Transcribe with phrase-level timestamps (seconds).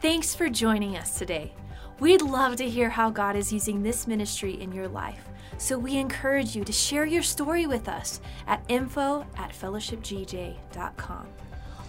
[0.00, 1.54] Thanks for joining us today.
[2.00, 5.26] We'd love to hear how God is using this ministry in your life.
[5.56, 11.28] So we encourage you to share your story with us at info at fellowshipgj.com.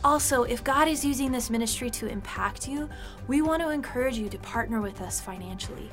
[0.06, 2.90] Also, if God is using this ministry to impact you,
[3.28, 5.92] we want to encourage you to partner with us financially.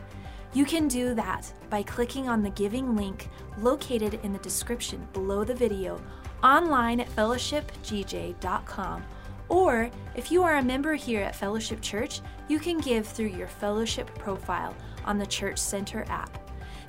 [0.52, 3.28] You can do that by clicking on the giving link
[3.58, 6.00] located in the description below the video
[6.44, 9.04] online at fellowshipgj.com.
[9.48, 13.48] Or if you are a member here at Fellowship Church, you can give through your
[13.48, 14.74] fellowship profile
[15.04, 16.38] on the Church Center app.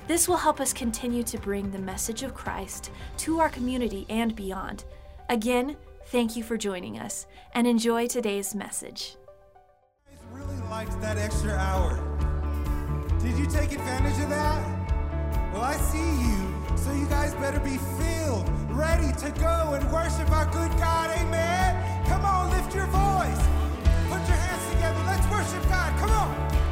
[0.06, 4.36] This will help us continue to bring the message of Christ to our community and
[4.36, 4.84] beyond.
[5.28, 9.16] Again, thank you for joining us and enjoy today's message.
[10.08, 11.94] guys really liked that extra hour.
[13.18, 15.52] Did you take advantage of that?
[15.52, 20.30] Well, I see you, so you guys better be filled, ready to go and worship
[20.30, 21.10] our good God.
[21.18, 21.85] Amen.
[22.08, 23.42] Come on, lift your voice.
[24.08, 25.02] Put your hands together.
[25.06, 25.98] Let's worship God.
[25.98, 26.65] Come on.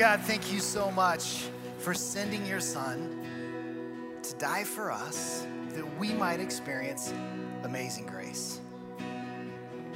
[0.00, 3.20] God, thank you so much for sending your son
[4.22, 7.12] to die for us that we might experience
[7.64, 8.62] amazing grace.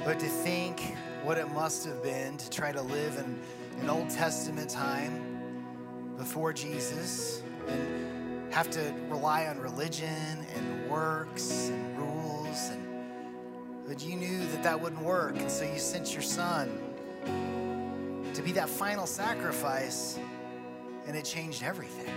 [0.03, 0.79] But to think
[1.23, 3.41] what it must have been to try to live in
[3.81, 11.97] an Old Testament time before Jesus and have to rely on religion and works and
[11.97, 12.85] rules and
[13.87, 16.85] but you knew that that wouldn't work and so you sent your son
[18.35, 20.19] to be that final sacrifice
[21.07, 22.13] and it changed everything.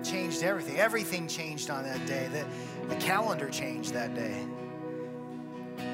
[0.00, 0.76] It changed everything.
[0.78, 2.28] Everything changed on that day.
[2.32, 2.46] The,
[2.88, 4.46] the calendar changed that day.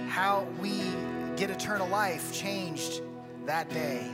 [0.08, 0.82] How we
[1.36, 3.00] get eternal life changed
[3.46, 4.10] that day.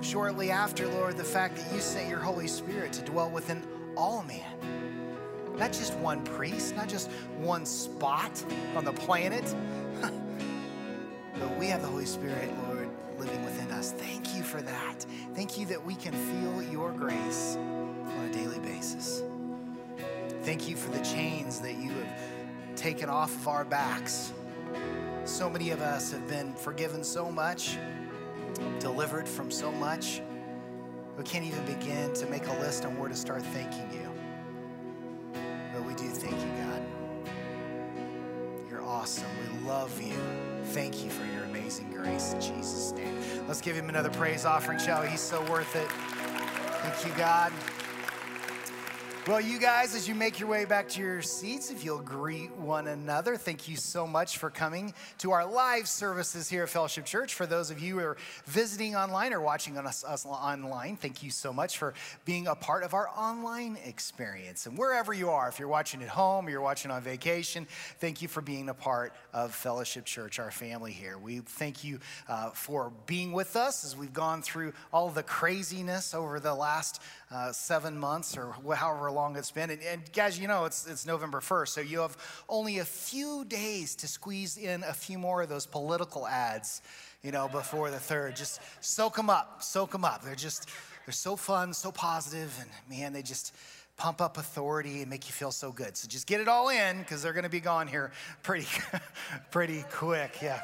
[0.00, 3.62] Shortly after, Lord, the fact that you sent your Holy Spirit to dwell within
[3.96, 4.80] all men
[5.60, 8.42] not just one priest, not just one spot
[8.74, 9.44] on the planet,
[11.40, 13.92] but we have the Holy Spirit, Lord, living within us.
[13.92, 15.04] Thank you for that.
[15.34, 19.22] Thank you that we can feel your grace on a daily basis.
[20.42, 24.32] Thank you for the chains that you have taken off of our backs.
[25.24, 27.76] So many of us have been forgiven so much
[28.78, 30.22] delivered from so much.
[31.16, 34.10] We can't even begin to make a list on where to start thanking you.
[35.72, 36.82] But we do thank you, God.
[38.70, 39.28] You're awesome.
[39.42, 40.16] We love you.
[40.70, 43.20] Thank you for your amazing grace in Jesus' name.
[43.48, 45.08] Let's give him another praise offering, shall we?
[45.08, 45.88] He's so worth it.
[45.88, 47.52] Thank you, God.
[49.26, 52.50] Well, you guys, as you make your way back to your seats, if you'll greet
[52.56, 57.04] one another, thank you so much for coming to our live services here at Fellowship
[57.04, 57.34] Church.
[57.34, 61.30] For those of you who are visiting online or watching us, us online, thank you
[61.30, 61.92] so much for
[62.24, 64.64] being a part of our online experience.
[64.64, 67.66] And wherever you are, if you're watching at home or you're watching on vacation,
[67.98, 71.18] thank you for being a part of Fellowship Church, our family here.
[71.18, 76.14] We thank you uh, for being with us as we've gone through all the craziness
[76.14, 79.70] over the last uh, seven months or however long it's been.
[79.70, 82.16] And, and guys, you know, it's, it's November 1st, so you have
[82.48, 86.82] only a few days to squeeze in a few more of those political ads,
[87.22, 88.34] you know, before the third.
[88.36, 90.24] Just soak them up, soak them up.
[90.24, 90.68] They're just,
[91.06, 93.54] they're so fun, so positive, and man, they just
[93.96, 95.96] pump up authority and make you feel so good.
[95.96, 98.12] So just get it all in because they're going to be gone here
[98.42, 98.66] pretty,
[99.50, 100.38] pretty quick.
[100.42, 100.60] Yeah.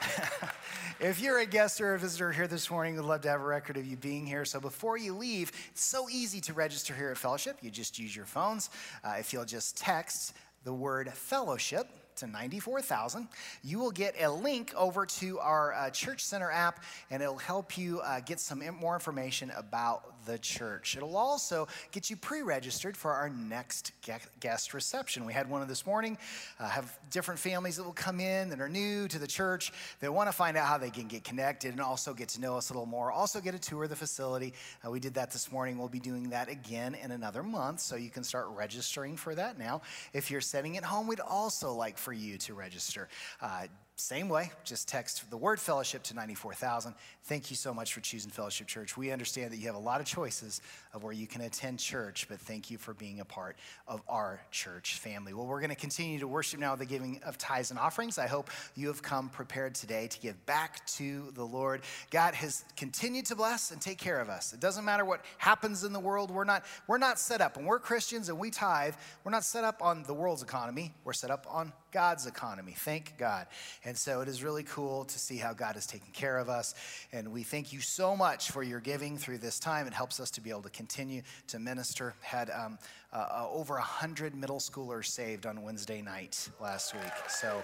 [1.00, 3.44] If you're a guest or a visitor here this morning, we'd love to have a
[3.44, 4.44] record of you being here.
[4.44, 7.58] So before you leave, it's so easy to register here at Fellowship.
[7.62, 8.68] You just use your phones.
[9.04, 10.34] Uh, if you'll just text
[10.64, 13.28] the word fellowship to 94,000,
[13.62, 16.82] you will get a link over to our uh, Church Center app,
[17.12, 20.96] and it'll help you uh, get some more information about the church.
[20.96, 23.92] It'll also get you pre registered for our next
[24.40, 25.24] guest reception.
[25.24, 26.18] We had one of this morning,
[26.60, 29.72] uh, have different families that will come in that are new to the church.
[30.00, 32.56] They want to find out how they can get connected and also get to know
[32.56, 33.10] us a little more.
[33.10, 34.52] Also, get a tour of the facility.
[34.86, 35.78] Uh, we did that this morning.
[35.78, 39.58] We'll be doing that again in another month, so you can start registering for that
[39.58, 39.80] now.
[40.12, 43.08] If you're sitting at home, we'd also like for you to register.
[43.40, 43.66] Uh,
[44.00, 46.94] same way, just text the word fellowship to 94,000.
[47.24, 48.96] Thank you so much for choosing Fellowship Church.
[48.96, 50.62] We understand that you have a lot of choices
[50.94, 53.56] of where you can attend church, but thank you for being a part
[53.88, 55.34] of our church family.
[55.34, 58.18] Well, we're going to continue to worship now the giving of tithes and offerings.
[58.18, 61.82] I hope you have come prepared today to give back to the Lord.
[62.10, 64.52] God has continued to bless and take care of us.
[64.52, 66.30] It doesn't matter what happens in the world.
[66.30, 69.64] We're not, we're not set up, and we're Christians and we tithe, we're not set
[69.64, 70.94] up on the world's economy.
[71.04, 72.74] We're set up on God's economy.
[72.76, 73.46] Thank God.
[73.96, 76.74] So it is really cool to see how God has taken care of us.
[77.12, 79.86] And we thank you so much for your giving through this time.
[79.86, 82.14] It helps us to be able to continue to minister.
[82.20, 82.78] Had um,
[83.12, 87.12] uh, uh, over 100 middle schoolers saved on Wednesday night last week.
[87.28, 87.62] So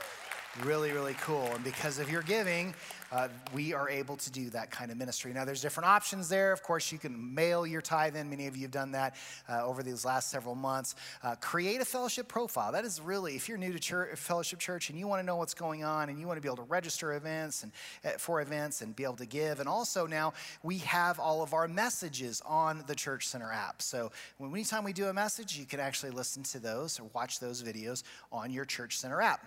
[0.63, 1.47] really, really cool.
[1.55, 2.75] And because of your giving,
[3.11, 5.33] uh, we are able to do that kind of ministry.
[5.33, 6.53] Now, there's different options there.
[6.53, 8.31] Of course, you can mail your tithe in.
[8.31, 9.17] Many of you have done that
[9.49, 10.95] uh, over these last several months.
[11.23, 12.73] Uh, create a fellowship profile.
[12.73, 15.37] That is really, if you're new to church, Fellowship Church and you want to know
[15.37, 17.73] what's going on and you want to be able to register events and
[18.05, 19.61] uh, for events and be able to give.
[19.61, 23.83] And also now we have all of our messages on the Church Center app.
[23.83, 27.41] So when anytime we do a message, you can actually listen to those or watch
[27.41, 29.47] those videos on your Church Center app.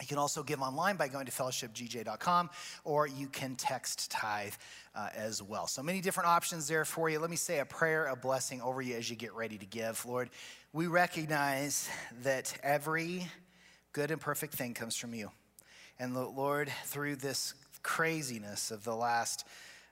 [0.00, 2.50] You can also give online by going to fellowshipgj.com
[2.84, 4.52] or you can text tithe
[4.94, 5.66] uh, as well.
[5.66, 7.18] So many different options there for you.
[7.18, 10.04] Let me say a prayer, a blessing over you as you get ready to give.
[10.04, 10.28] Lord,
[10.74, 11.88] we recognize
[12.22, 13.26] that every
[13.92, 15.30] good and perfect thing comes from you.
[15.98, 19.46] And Lord, through this craziness of the last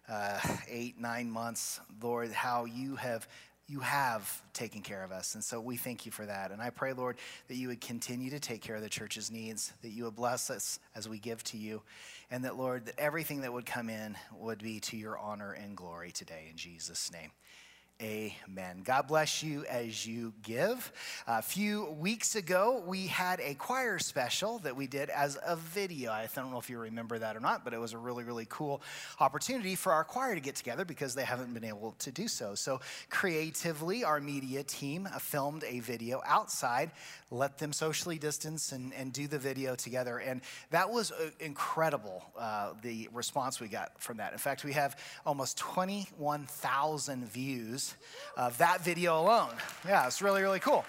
[0.07, 3.27] uh, eight, nine months, Lord, how you have
[3.67, 5.35] you have taken care of us.
[5.35, 6.51] And so we thank you for that.
[6.51, 7.17] And I pray, Lord,
[7.49, 10.51] that you would continue to take care of the church's needs, that you would bless
[10.51, 11.83] us as we give to you,
[12.31, 15.77] and that, Lord, that everything that would come in would be to your honor and
[15.77, 16.49] glory today.
[16.51, 17.31] In Jesus' name.
[18.03, 18.83] Amen.
[18.83, 20.93] God bless you as you give.
[21.29, 26.11] A few weeks ago, we had a choir special that we did as a video.
[26.11, 28.47] I don't know if you remember that or not, but it was a really, really
[28.49, 28.83] cool
[29.21, 32.57] opportunity for our choir to get together because they haven't been able to do so.
[32.57, 32.81] So,
[33.11, 36.91] creatively, our media team filmed a video outside,
[37.31, 40.19] let them socially distance and, and do the video together.
[40.19, 44.33] And that was uh, incredible, uh, the response we got from that.
[44.33, 47.84] In fact, we have almost 21,000 views
[48.37, 49.55] of that video alone.
[49.87, 50.85] Yeah, it's really, really cool.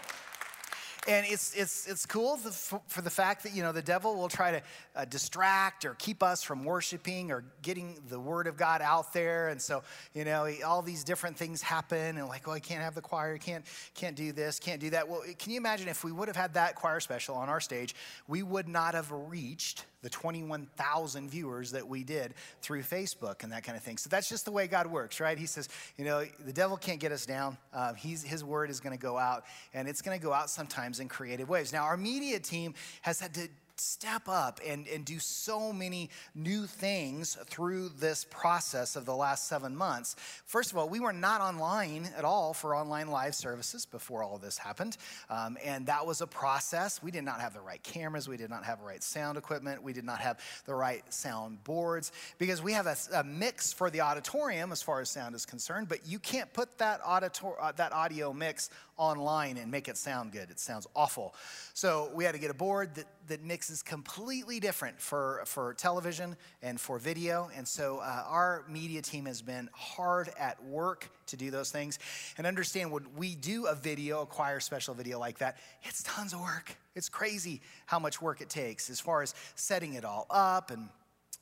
[1.07, 4.49] And it's, it's, it's cool for the fact that, you know, the devil will try
[4.49, 4.61] to
[4.95, 9.49] uh, distract or keep us from worshiping or getting the word of God out there.
[9.49, 9.83] And so,
[10.15, 13.37] you know, all these different things happen and like, well, I can't have the choir,
[13.37, 15.07] can't, can't do this, can't do that.
[15.07, 17.93] Well, can you imagine if we would have had that choir special on our stage,
[18.27, 23.63] we would not have reached the 21,000 viewers that we did through Facebook and that
[23.63, 23.97] kind of thing.
[23.97, 25.35] So that's just the way God works, right?
[25.35, 27.57] He says, you know, the devil can't get us down.
[27.73, 30.99] Uh, his word is going to go out, and it's going to go out sometimes
[30.99, 31.73] in creative ways.
[31.73, 33.47] Now, our media team has had to
[33.81, 39.47] step up and, and do so many new things through this process of the last
[39.47, 40.15] seven months.
[40.45, 44.37] First of all, we were not online at all for online live services before all
[44.37, 44.97] this happened.
[45.29, 47.01] Um, and that was a process.
[47.01, 49.83] We did not have the right cameras, we did not have the right sound equipment,
[49.83, 53.89] we did not have the right sound boards because we have a, a mix for
[53.89, 57.71] the auditorium as far as sound is concerned, but you can't put that, auditor, uh,
[57.73, 60.49] that audio mix online and make it sound good.
[60.49, 61.35] It sounds awful.
[61.73, 66.35] So we had to get a board that, that mixes completely different for, for television
[66.61, 67.49] and for video.
[67.55, 71.99] And so uh, our media team has been hard at work to do those things.
[72.37, 76.33] And understand when we do a video, a choir special video like that, it's tons
[76.33, 76.75] of work.
[76.95, 80.87] It's crazy how much work it takes as far as setting it all up and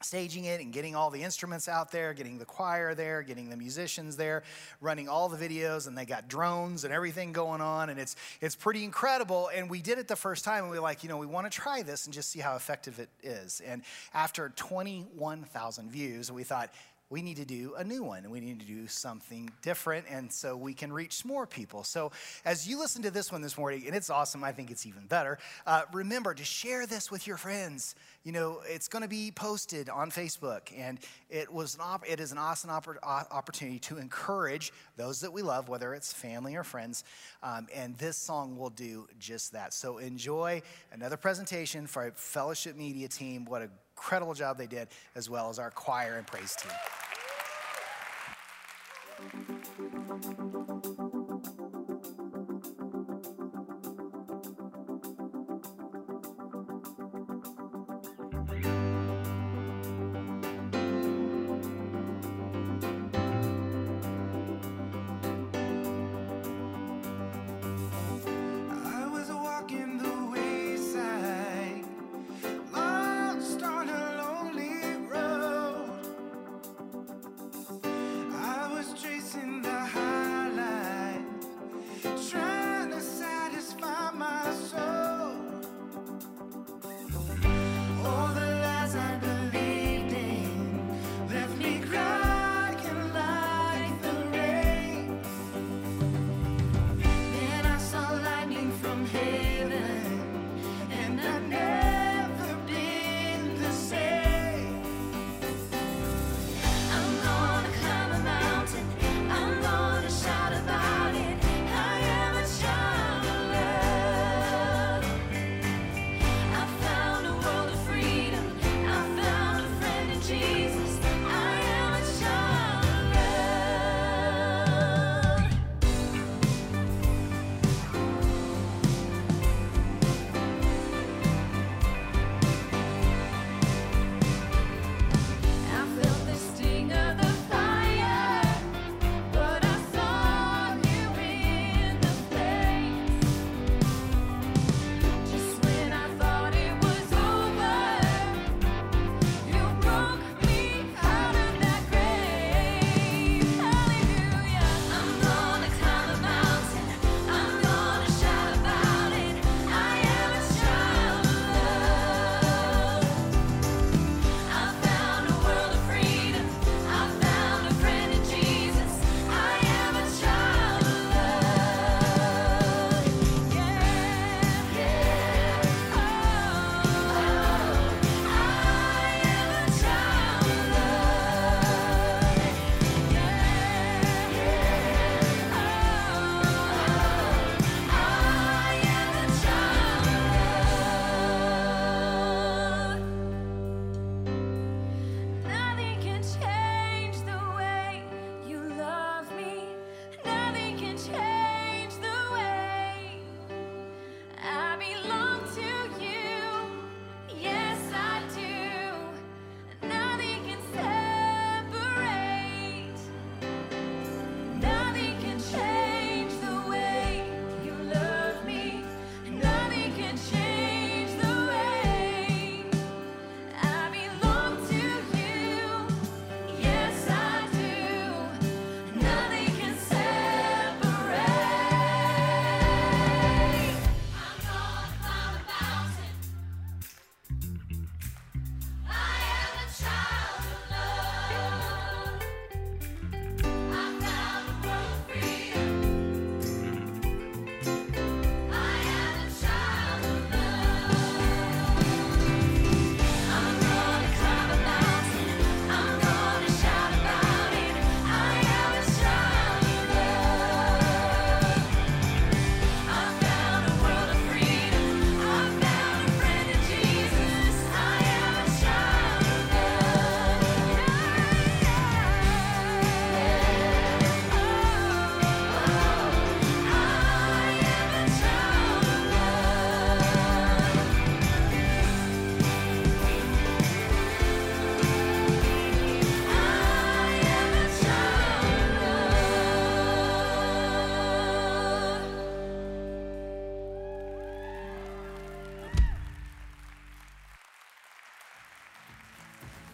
[0.06, 3.58] staging it and getting all the instruments out there, getting the choir there, getting the
[3.58, 4.44] musicians there,
[4.82, 8.56] running all the videos, and they got drones and everything going on, and it's it's
[8.56, 9.50] pretty incredible.
[9.54, 11.52] And we did it the first time, and we were like, you know, we want
[11.52, 13.62] to try this and just see how effective it is.
[13.66, 16.74] And after 21,000 views, we thought,
[17.13, 18.28] we need to do a new one.
[18.32, 21.84] We need to do something different, and so we can reach more people.
[21.84, 22.12] So,
[22.43, 25.06] as you listen to this one this morning, and it's awesome, I think it's even
[25.06, 27.93] better, uh, remember to share this with your friends.
[28.23, 30.97] You know, it's going to be posted on Facebook, and
[31.30, 35.43] it, was an op- it is an awesome oppor- opportunity to encourage those that we
[35.43, 37.04] love, whether it's family or friends,
[37.43, 39.71] um, and this song will do just that.
[39.76, 43.45] So, enjoy another presentation for our Fellowship Media team.
[43.45, 46.71] What a incredible job they did, as well as our choir and praise team.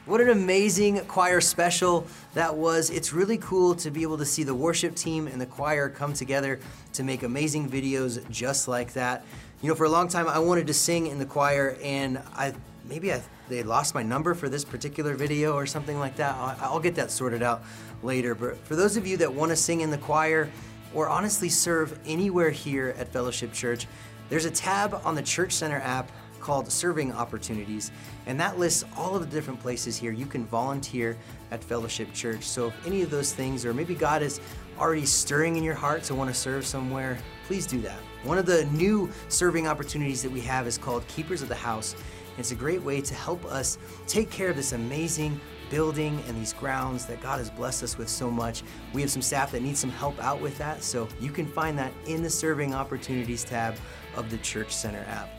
[0.10, 2.90] What an amazing choir special that was.
[2.90, 6.14] It's really cool to be able to see the worship team and the choir come
[6.14, 6.60] together
[6.94, 9.24] to make amazing videos just like that.
[9.62, 12.56] You know, for a long time I wanted to sing in the choir and I
[12.86, 16.34] maybe I they lost my number for this particular video or something like that.
[16.38, 17.62] I'll, I'll get that sorted out
[18.02, 18.34] later.
[18.34, 20.50] But for those of you that want to sing in the choir
[20.96, 23.86] or honestly serve anywhere here at Fellowship Church,
[24.30, 27.92] there's a tab on the Church Center app called Serving Opportunities,
[28.26, 31.18] and that lists all of the different places here you can volunteer
[31.52, 32.44] at Fellowship Church.
[32.44, 34.40] So if any of those things, or maybe God is
[34.78, 38.00] already stirring in your heart to want to serve somewhere, please do that.
[38.24, 41.96] One of the new serving opportunities that we have is called Keepers of the House.
[42.38, 46.54] It's a great way to help us take care of this amazing building and these
[46.54, 48.64] grounds that God has blessed us with so much.
[48.94, 51.78] We have some staff that need some help out with that, so you can find
[51.78, 53.76] that in the Serving Opportunities tab
[54.16, 55.39] of the Church Center app.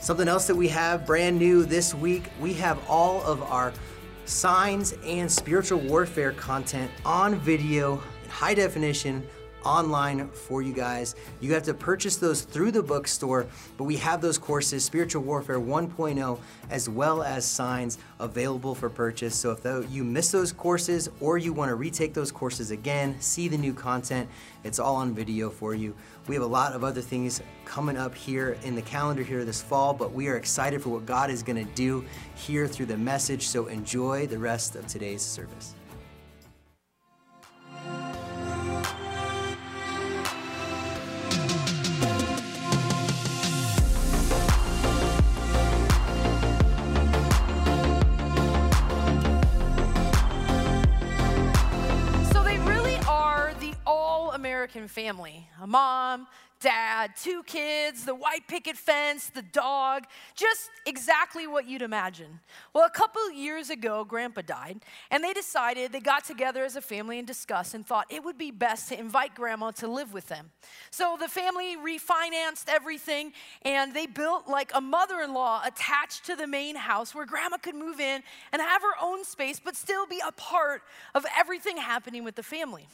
[0.00, 3.72] Something else that we have brand new this week, we have all of our
[4.26, 9.26] signs and spiritual warfare content on video in high definition
[9.64, 11.16] online for you guys.
[11.40, 15.58] You have to purchase those through the bookstore, but we have those courses, Spiritual Warfare
[15.58, 16.38] 1.0,
[16.70, 19.34] as well as signs available for purchase.
[19.34, 23.48] So if you miss those courses or you want to retake those courses again, see
[23.48, 24.28] the new content,
[24.62, 25.94] it's all on video for you.
[26.28, 29.62] We have a lot of other things coming up here in the calendar here this
[29.62, 32.98] fall, but we are excited for what God is going to do here through the
[32.98, 33.48] message.
[33.48, 35.74] So enjoy the rest of today's service.
[54.38, 56.28] American family a mom,
[56.60, 60.04] dad, two kids, the white picket fence, the dog,
[60.36, 62.40] just exactly what you'd imagine.
[62.72, 66.80] Well, a couple years ago, Grandpa died, and they decided they got together as a
[66.80, 70.28] family and discussed and thought it would be best to invite Grandma to live with
[70.28, 70.50] them.
[70.90, 76.36] So the family refinanced everything, and they built like a mother in law attached to
[76.36, 78.22] the main house where Grandma could move in
[78.52, 80.82] and have her own space, but still be a part
[81.14, 82.86] of everything happening with the family.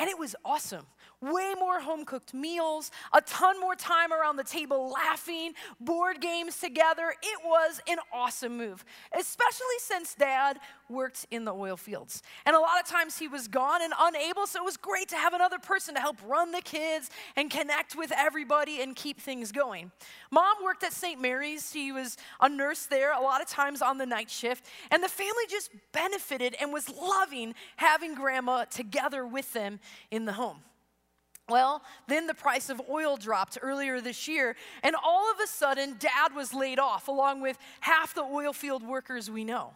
[0.00, 0.86] And it was awesome.
[1.22, 6.58] Way more home cooked meals, a ton more time around the table laughing, board games
[6.58, 7.14] together.
[7.22, 8.82] It was an awesome move,
[9.18, 12.22] especially since dad worked in the oil fields.
[12.46, 15.16] And a lot of times he was gone and unable, so it was great to
[15.16, 19.52] have another person to help run the kids and connect with everybody and keep things
[19.52, 19.92] going.
[20.30, 21.20] Mom worked at St.
[21.20, 21.70] Mary's.
[21.70, 24.64] She was a nurse there, a lot of times on the night shift.
[24.90, 29.80] And the family just benefited and was loving having grandma together with them
[30.10, 30.60] in the home.
[31.50, 35.96] Well, then the price of oil dropped earlier this year, and all of a sudden,
[35.98, 39.72] dad was laid off, along with half the oil field workers we know.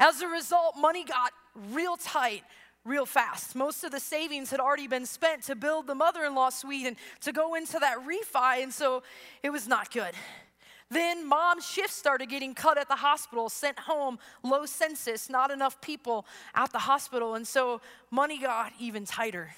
[0.00, 1.32] As a result, money got
[1.70, 2.42] real tight
[2.84, 3.54] real fast.
[3.54, 6.86] Most of the savings had already been spent to build the mother in law suite
[6.86, 9.02] and to go into that refi, and so
[9.42, 10.14] it was not good.
[10.90, 15.80] Then mom's shifts started getting cut at the hospital, sent home, low census, not enough
[15.80, 17.80] people at the hospital, and so
[18.10, 19.50] money got even tighter.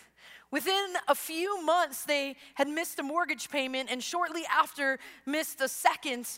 [0.52, 5.68] Within a few months, they had missed a mortgage payment, and shortly after, missed a
[5.68, 6.28] second.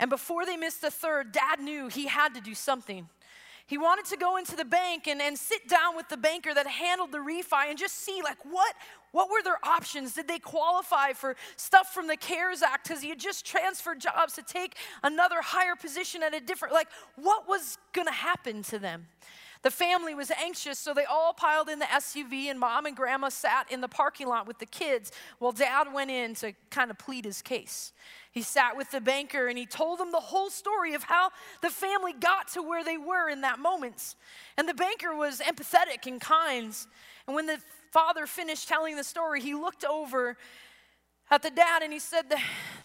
[0.00, 3.08] And before they missed a third, dad knew he had to do something.
[3.68, 6.66] He wanted to go into the bank and, and sit down with the banker that
[6.66, 8.74] handled the refi and just see, like, what,
[9.12, 10.12] what were their options?
[10.12, 14.34] Did they qualify for stuff from the CARES Act because he had just transferred jobs
[14.34, 19.06] to take another higher position at a different, like, what was gonna happen to them?
[19.62, 23.28] The family was anxious, so they all piled in the SUV, and mom and grandma
[23.28, 26.98] sat in the parking lot with the kids while dad went in to kind of
[26.98, 27.92] plead his case.
[28.32, 31.70] He sat with the banker and he told them the whole story of how the
[31.70, 34.16] family got to where they were in that moment.
[34.56, 36.74] And the banker was empathetic and kind.
[37.26, 37.58] And when the
[37.92, 40.38] father finished telling the story, he looked over
[41.30, 42.24] at the dad and he said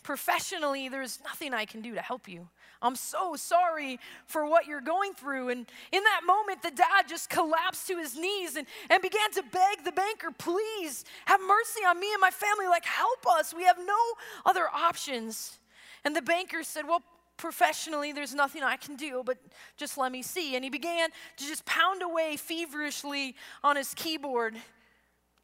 [0.03, 2.49] professionally, there's nothing I can do to help you.
[2.81, 5.49] I'm so sorry for what you're going through.
[5.49, 9.43] And in that moment, the dad just collapsed to his knees and, and began to
[9.43, 12.67] beg the banker, please have mercy on me and my family.
[12.67, 13.53] Like, help us.
[13.53, 13.97] We have no
[14.45, 15.59] other options.
[16.05, 17.01] And the banker said, Well,
[17.37, 19.37] professionally, there's nothing I can do, but
[19.77, 20.55] just let me see.
[20.55, 24.57] And he began to just pound away feverishly on his keyboard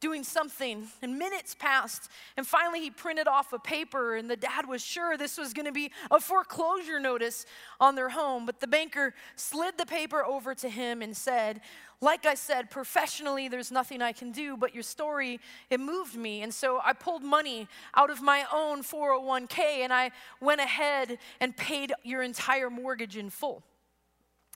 [0.00, 2.10] doing something, and minutes passed.
[2.36, 5.66] And finally, he printed off a paper, and the dad was sure this was going
[5.66, 7.46] to be a foreclosure notice
[7.80, 8.46] on their home.
[8.46, 11.60] But the banker slid the paper over to him and said,
[12.00, 15.40] like I said, professionally, there's nothing I can do, but your story,
[15.70, 16.42] it moved me.
[16.42, 21.56] And so I pulled money out of my own 401k and I went ahead and
[21.56, 23.62] paid your entire mortgage in full.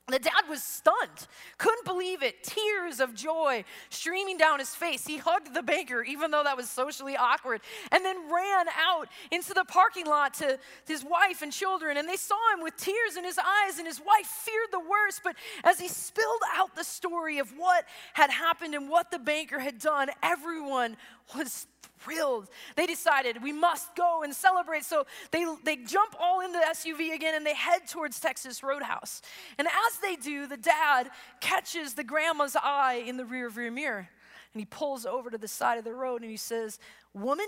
[0.09, 1.27] The dad was stunned,
[1.59, 5.07] couldn't believe it, tears of joy streaming down his face.
[5.07, 7.61] He hugged the banker, even though that was socially awkward,
[7.93, 11.99] and then ran out into the parking lot to his wife and children.
[11.99, 15.21] And they saw him with tears in his eyes, and his wife feared the worst.
[15.23, 17.85] But as he spilled out the story of what
[18.15, 20.97] had happened and what the banker had done, everyone
[21.37, 21.67] was
[21.99, 22.49] thrilled.
[22.77, 24.85] They decided we must go and celebrate.
[24.85, 29.23] So they, they jump all into the SUV again and they head towards Texas Roadhouse.
[29.59, 31.11] And as they do, the dad
[31.41, 34.09] catches the grandma's eye in the rear view mirror.
[34.55, 36.79] And he pulls over to the side of the road and he says,
[37.15, 37.47] Woman,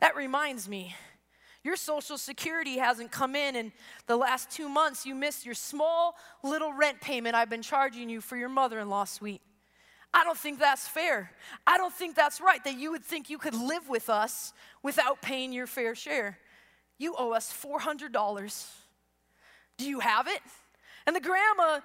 [0.00, 0.94] that reminds me.
[1.62, 3.72] Your social security hasn't come in in
[4.06, 5.04] the last two months.
[5.04, 8.88] You missed your small little rent payment I've been charging you for your mother in
[8.88, 9.42] law suite.
[10.16, 11.30] I don't think that's fair.
[11.66, 15.20] I don't think that's right that you would think you could live with us without
[15.20, 16.38] paying your fair share.
[16.96, 18.66] You owe us $400.
[19.76, 20.40] Do you have it?
[21.06, 21.80] And the grandma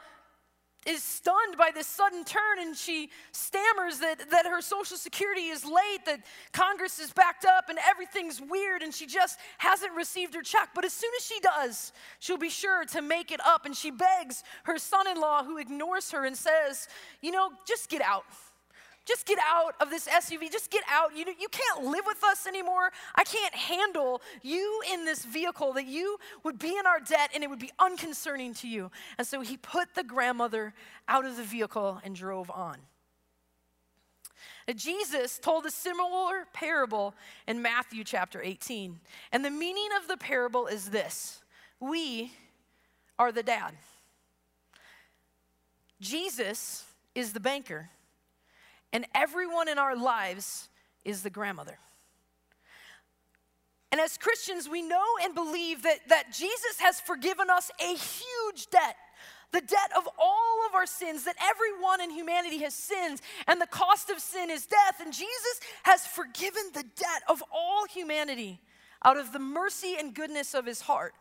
[0.86, 5.64] is stunned by this sudden turn and she stammers that, that her social security is
[5.64, 6.22] late, that
[6.54, 10.70] Congress is backed up and everything's weird and she just hasn't received her check.
[10.74, 13.66] But as soon as she does, she'll be sure to make it up.
[13.66, 16.88] And she begs her son in law, who ignores her and says,
[17.22, 18.26] You know, just get out.
[19.12, 20.50] Just get out of this SUV.
[20.50, 21.18] Just get out.
[21.18, 22.94] You, you can't live with us anymore.
[23.14, 27.44] I can't handle you in this vehicle, that you would be in our debt and
[27.44, 28.90] it would be unconcerning to you.
[29.18, 30.74] And so he put the grandmother
[31.10, 32.78] out of the vehicle and drove on.
[34.74, 37.14] Jesus told a similar parable
[37.50, 38.98] in Matthew chapter 18.
[39.34, 41.42] And the meaning of the parable is this
[41.82, 42.32] We
[43.20, 43.74] are the dad,
[46.00, 47.90] Jesus is the banker
[48.94, 50.70] and everyone in our lives
[51.04, 51.78] is the grandmother.
[53.92, 58.70] And as Christians, we know and believe that, that Jesus has forgiven us a huge
[58.72, 58.96] debt.
[59.52, 63.68] The debt of all of our sins, that everyone in humanity has sinned, and the
[63.68, 65.02] cost of sin is death.
[65.02, 68.62] And Jesus has forgiven the debt of all humanity
[69.04, 71.14] out of the mercy and goodness of his heart.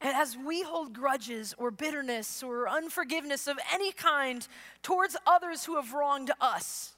[0.00, 4.46] And as we hold grudges or bitterness or unforgiveness of any kind
[4.82, 6.94] towards others who have wronged us,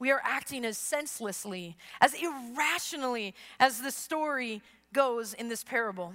[0.00, 6.14] we are acting as senselessly, as irrationally as the story goes in this parable.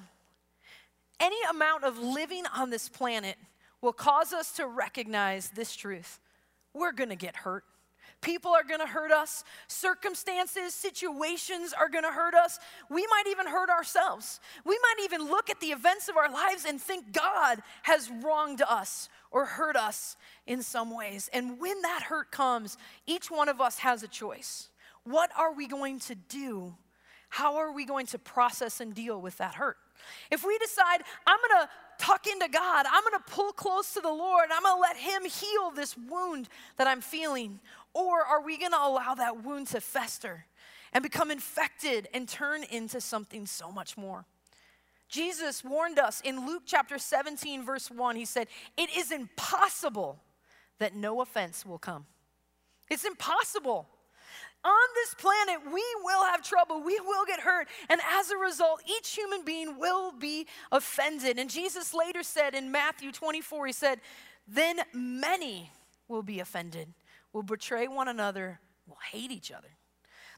[1.20, 3.38] Any amount of living on this planet
[3.82, 6.20] will cause us to recognize this truth.
[6.74, 7.64] We're gonna get hurt.
[8.26, 9.44] People are gonna hurt us.
[9.68, 12.58] Circumstances, situations are gonna hurt us.
[12.90, 14.40] We might even hurt ourselves.
[14.66, 18.64] We might even look at the events of our lives and think God has wronged
[18.68, 20.18] us or hurt us
[20.48, 21.30] in some ways.
[21.34, 24.70] And when that hurt comes, each one of us has a choice.
[25.04, 26.74] What are we going to do?
[27.30, 29.78] How are we going to process and deal with that hurt?
[30.32, 34.50] If we decide, I'm gonna tuck into God, I'm gonna pull close to the Lord,
[34.52, 37.60] I'm gonna let Him heal this wound that I'm feeling,
[37.96, 40.46] or are we gonna allow that wound to fester
[40.94, 44.26] and become infected and turn into something so much more?
[45.08, 48.16] Jesus warned us in Luke chapter 17, verse 1.
[48.16, 50.20] He said, It is impossible
[50.80, 52.06] that no offense will come.
[52.90, 53.88] It's impossible.
[54.64, 56.82] On this planet, we will have trouble.
[56.82, 57.68] We will get hurt.
[57.88, 61.38] And as a result, each human being will be offended.
[61.38, 64.02] And Jesus later said in Matthew 24, He said,
[64.48, 65.72] Then many
[66.08, 66.88] will be offended,
[67.36, 69.68] will betray one another, will hate each other.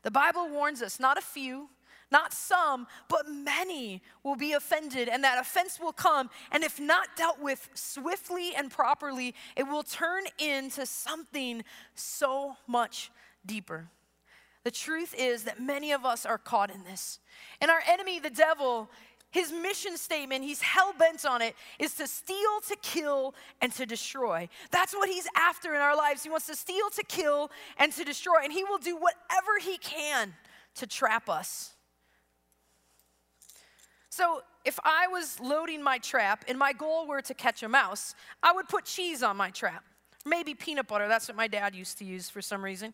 [0.01, 1.69] The Bible warns us not a few,
[2.09, 6.31] not some, but many will be offended, and that offense will come.
[6.51, 13.11] And if not dealt with swiftly and properly, it will turn into something so much
[13.45, 13.89] deeper.
[14.63, 17.19] The truth is that many of us are caught in this.
[17.61, 18.89] And our enemy, the devil,
[19.31, 23.85] his mission statement, he's hell bent on it, is to steal, to kill, and to
[23.85, 24.47] destroy.
[24.71, 26.23] That's what he's after in our lives.
[26.23, 28.35] He wants to steal, to kill, and to destroy.
[28.43, 30.33] And he will do whatever he can
[30.75, 31.73] to trap us.
[34.09, 38.15] So, if I was loading my trap and my goal were to catch a mouse,
[38.41, 39.83] I would put cheese on my trap.
[40.25, 41.07] Maybe peanut butter.
[41.07, 42.93] That's what my dad used to use for some reason.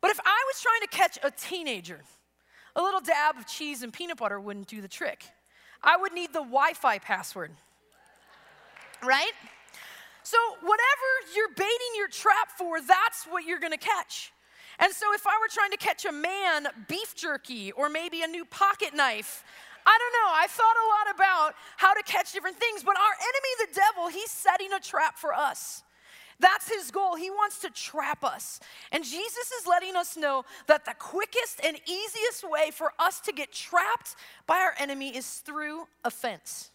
[0.00, 2.00] But if I was trying to catch a teenager,
[2.74, 5.24] a little dab of cheese and peanut butter wouldn't do the trick.
[5.84, 7.52] I would need the Wi Fi password.
[9.02, 9.32] Right?
[10.22, 14.32] So, whatever you're baiting your trap for, that's what you're gonna catch.
[14.78, 18.26] And so, if I were trying to catch a man, beef jerky, or maybe a
[18.26, 19.44] new pocket knife,
[19.86, 20.32] I don't know.
[20.32, 24.08] I thought a lot about how to catch different things, but our enemy, the devil,
[24.08, 25.82] he's setting a trap for us.
[26.40, 27.16] That's his goal.
[27.16, 28.60] He wants to trap us.
[28.92, 33.32] And Jesus is letting us know that the quickest and easiest way for us to
[33.32, 34.16] get trapped
[34.46, 36.70] by our enemy is through offense.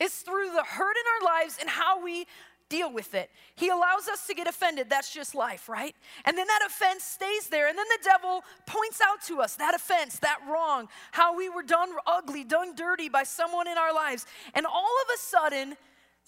[0.00, 2.26] It's through the hurt in our lives and how we
[2.68, 3.30] deal with it.
[3.54, 4.90] He allows us to get offended.
[4.90, 5.94] That's just life, right?
[6.24, 7.68] And then that offense stays there.
[7.68, 11.62] And then the devil points out to us that offense, that wrong, how we were
[11.62, 14.26] done ugly, done dirty by someone in our lives.
[14.54, 15.76] And all of a sudden,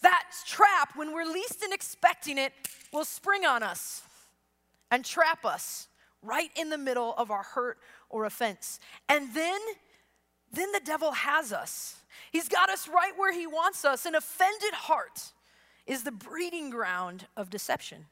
[0.02, 1.29] that trap, when we're
[2.20, 2.52] expecting it,
[2.92, 4.02] will spring on us
[4.90, 5.88] and trap us
[6.22, 7.78] right in the middle of our hurt
[8.10, 8.78] or offense.
[9.08, 9.58] And then,
[10.52, 11.96] then the devil has us.
[12.30, 14.04] He's got us right where he wants us.
[14.04, 15.32] An offended heart
[15.86, 18.04] is the breeding ground of deception.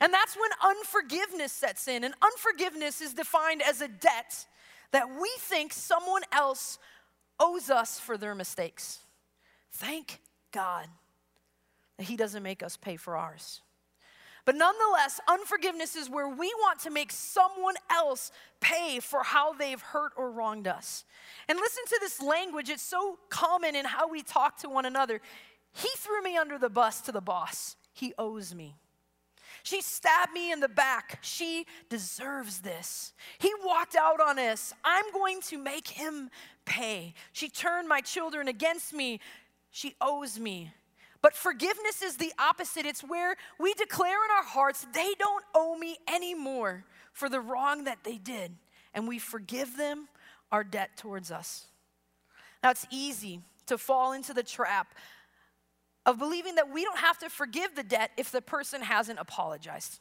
[0.00, 2.04] And that's when unforgiveness sets in.
[2.04, 4.46] And unforgiveness is defined as a debt
[4.92, 6.78] that we think someone else
[7.40, 8.98] owes us for their mistakes.
[9.72, 10.20] Thank
[10.52, 10.88] God
[11.98, 13.62] He doesn't make us pay for ours.
[14.44, 18.30] But nonetheless, unforgiveness is where we want to make someone else
[18.60, 21.04] pay for how they've hurt or wronged us.
[21.48, 25.20] And listen to this language, it's so common in how we talk to one another.
[25.72, 28.76] He threw me under the bus to the boss, he owes me.
[29.62, 31.18] She stabbed me in the back.
[31.22, 33.14] She deserves this.
[33.38, 34.72] He walked out on us.
[34.84, 36.30] I'm going to make him
[36.64, 37.14] pay.
[37.32, 39.18] She turned my children against me.
[39.72, 40.70] She owes me.
[41.22, 42.86] But forgiveness is the opposite.
[42.86, 47.84] It's where we declare in our hearts, they don't owe me anymore for the wrong
[47.84, 48.56] that they did.
[48.94, 50.08] And we forgive them
[50.52, 51.66] our debt towards us.
[52.62, 54.94] Now, it's easy to fall into the trap
[56.04, 60.00] of believing that we don't have to forgive the debt if the person hasn't apologized.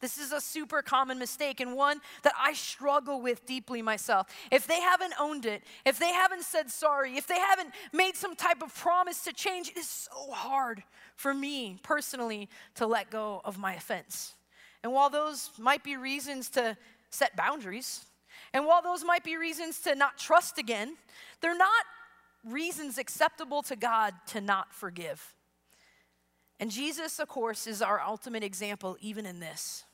[0.00, 4.26] This is a super common mistake and one that I struggle with deeply myself.
[4.50, 8.36] If they haven't owned it, if they haven't said sorry, if they haven't made some
[8.36, 10.82] type of promise to change, it is so hard
[11.14, 14.34] for me personally to let go of my offense.
[14.82, 16.76] And while those might be reasons to
[17.10, 18.04] set boundaries,
[18.52, 20.96] and while those might be reasons to not trust again,
[21.40, 21.84] they're not
[22.44, 25.34] reasons acceptable to God to not forgive.
[26.60, 29.84] And Jesus, of course, is our ultimate example even in this.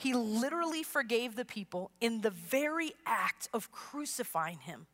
[0.00, 4.86] He literally forgave the people in the very act of crucifying him.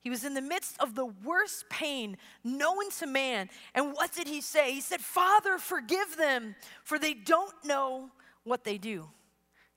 [0.00, 3.48] He was in the midst of the worst pain known to man.
[3.76, 4.72] And what did he say?
[4.72, 8.10] He said, Father, forgive them, for they don't know
[8.42, 9.08] what they do.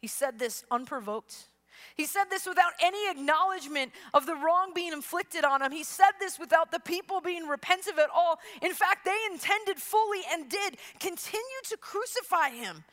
[0.02, 1.50] He said this unprovoked.
[1.94, 5.72] He said this without any acknowledgement of the wrong being inflicted on him.
[5.72, 8.40] He said this without the people being repentant at all.
[8.64, 12.84] In fact, they intended fully and did continue to crucify him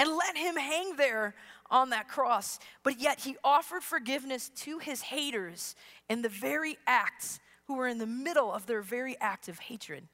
[0.00, 1.34] and let him hang there
[1.70, 2.58] on that cross.
[2.82, 5.76] But yet he offered forgiveness to his haters
[6.08, 10.08] in the very acts who were in the middle of their very act of hatred.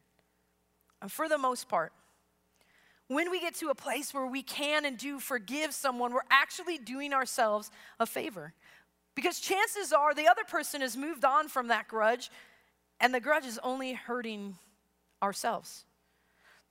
[1.00, 1.92] And for the most part,
[3.06, 6.78] when we get to a place where we can and do forgive someone, we're actually
[6.78, 7.70] doing ourselves
[8.00, 8.52] a favor.
[9.14, 12.28] Because chances are the other person has moved on from that grudge,
[12.98, 14.56] and the grudge is only hurting
[15.22, 15.84] ourselves.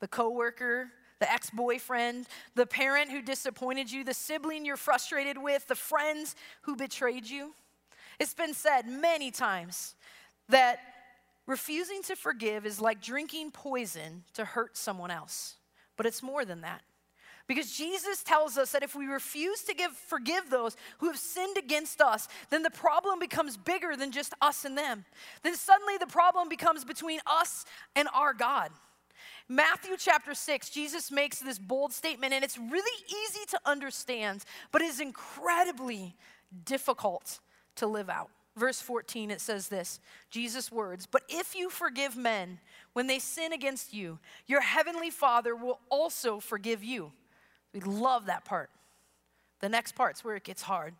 [0.02, 0.90] The coworker,
[1.20, 6.36] the ex boyfriend, the parent who disappointed you, the sibling you're frustrated with, the friends
[6.64, 7.54] who betrayed you.
[8.20, 9.96] It's been said many times
[10.50, 10.80] that
[11.48, 15.56] refusing to forgive is like drinking poison to hurt someone else.
[15.98, 16.82] But it's more than that.
[17.48, 21.58] Because Jesus tells us that if we refuse to give, forgive those who have sinned
[21.58, 25.06] against us, then the problem becomes bigger than just us and them.
[25.44, 28.72] Then suddenly the problem becomes between us and our God.
[29.48, 34.82] Matthew chapter 6, Jesus makes this bold statement, and it's really easy to understand, but
[34.82, 36.16] it is incredibly
[36.66, 37.40] difficult
[37.76, 38.30] to live out.
[38.58, 42.60] Verse 14, it says this Jesus' words, But if you forgive men
[42.94, 44.18] when they sin against you,
[44.48, 47.12] your heavenly Father will also forgive you.
[47.74, 48.70] We love that part.
[49.60, 50.96] The next part's where it gets hard.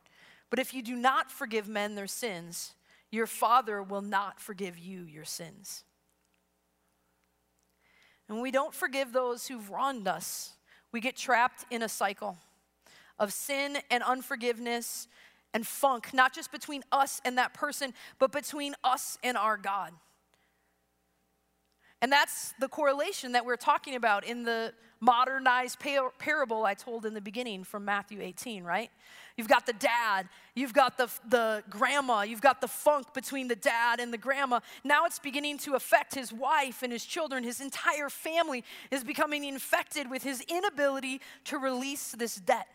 [0.50, 2.74] But if you do not forgive men their sins,
[3.10, 5.84] your Father will not forgive you your sins.
[8.28, 10.54] And we don't forgive those who've wronged us,
[10.92, 12.38] we get trapped in a cycle
[13.20, 15.08] of sin and unforgiveness
[15.54, 19.94] and funk, not just between us and that person, but between us and our God.
[22.02, 27.06] And that's the correlation that we're talking about in the modernized par- parable I told
[27.06, 28.92] in the beginning from Matthew 18, right?
[29.38, 33.56] You've got the dad, you've got the, the grandma, you've got the funk between the
[33.56, 34.62] dad and the grandma.
[34.84, 37.44] Now it's beginning to affect his wife and his children.
[37.44, 42.68] His entire family is becoming infected with his inability to release this debt.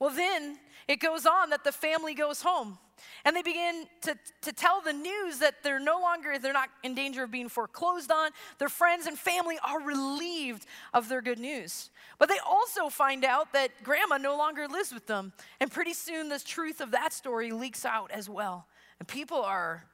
[0.00, 2.78] Well, then it goes on that the family goes home
[3.24, 6.94] and they begin to, to tell the news that they're no longer, they're not in
[6.94, 8.30] danger of being foreclosed on.
[8.58, 11.90] Their friends and family are relieved of their good news.
[12.18, 15.32] But they also find out that grandma no longer lives with them.
[15.60, 18.66] And pretty soon the truth of that story leaks out as well.
[18.98, 19.84] And people are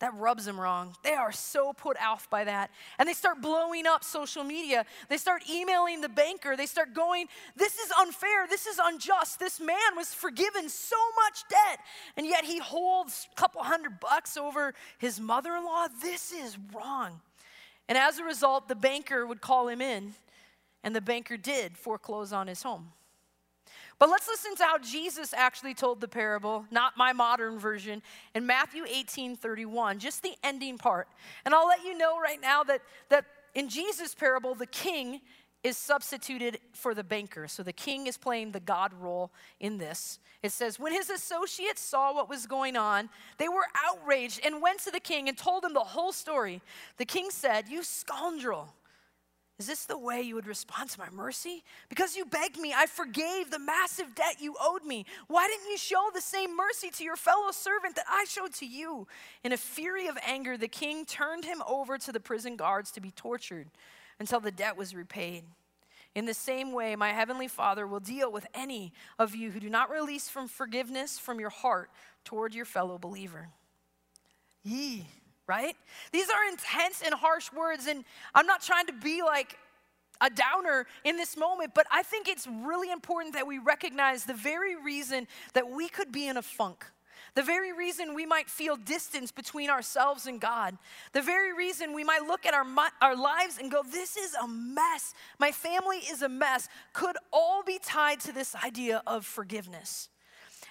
[0.00, 0.94] That rubs them wrong.
[1.02, 2.70] They are so put off by that.
[2.98, 4.84] And they start blowing up social media.
[5.08, 6.56] They start emailing the banker.
[6.56, 7.26] They start going,
[7.56, 8.46] This is unfair.
[8.48, 9.40] This is unjust.
[9.40, 11.80] This man was forgiven so much debt,
[12.16, 15.88] and yet he holds a couple hundred bucks over his mother in law.
[16.00, 17.20] This is wrong.
[17.88, 20.14] And as a result, the banker would call him in,
[20.84, 22.92] and the banker did foreclose on his home.
[23.98, 28.00] But let's listen to how Jesus actually told the parable, not my modern version,
[28.34, 31.08] in Matthew 18 31, just the ending part.
[31.44, 33.24] And I'll let you know right now that, that
[33.54, 35.20] in Jesus' parable, the king
[35.64, 37.48] is substituted for the banker.
[37.48, 40.20] So the king is playing the God role in this.
[40.42, 44.78] It says, When his associates saw what was going on, they were outraged and went
[44.80, 46.62] to the king and told him the whole story.
[46.96, 48.72] The king said, You scoundrel.
[49.58, 51.64] Is this the way you would respond to my mercy?
[51.88, 55.04] Because you begged me, I forgave the massive debt you owed me.
[55.26, 58.66] Why didn't you show the same mercy to your fellow servant that I showed to
[58.66, 59.08] you?
[59.42, 63.00] In a fury of anger, the king turned him over to the prison guards to
[63.00, 63.66] be tortured
[64.20, 65.42] until the debt was repaid.
[66.14, 69.68] In the same way, my heavenly Father will deal with any of you who do
[69.68, 71.90] not release from forgiveness from your heart
[72.24, 73.48] toward your fellow believer.
[74.62, 75.06] Yee
[75.48, 75.74] right?
[76.12, 79.56] These are intense and harsh words, and I'm not trying to be like
[80.20, 84.34] a downer in this moment, but I think it's really important that we recognize the
[84.34, 86.84] very reason that we could be in a funk.
[87.34, 90.76] The very reason we might feel distance between ourselves and God.
[91.12, 92.64] The very reason we might look at our,
[93.00, 95.14] our lives and go, This is a mess.
[95.38, 100.08] My family is a mess, could all be tied to this idea of forgiveness.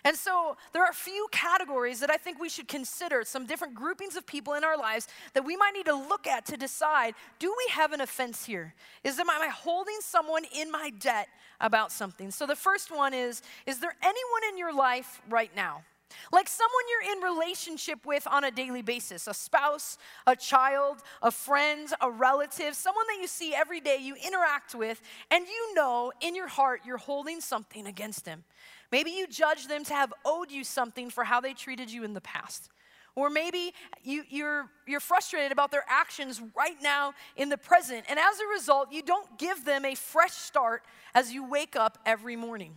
[0.08, 3.76] And so there are a few categories that I think we should consider, some different
[3.76, 7.14] groupings of people in our lives that we might need to look at to decide
[7.40, 8.74] do we have an offense here?
[9.04, 11.28] Is am I holding someone in my debt
[11.60, 12.32] about something?
[12.32, 15.84] So the first one is Is there anyone in your life right now?
[16.32, 21.32] Like someone you're in relationship with on a daily basis, a spouse, a child, a
[21.32, 26.14] friend, a relative, someone that you see every day, you interact with, and you know
[26.22, 28.46] in your heart you're holding something against them.
[28.92, 32.14] Maybe you judge them to have owed you something for how they treated you in
[32.14, 32.70] the past.
[33.16, 33.74] Or maybe
[34.04, 38.06] you, you're, you're frustrated about their actions right now in the present.
[38.08, 40.84] And as a result, you don't give them a fresh start
[41.16, 42.76] as you wake up every morning.